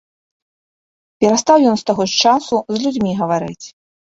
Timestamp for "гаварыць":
3.21-3.65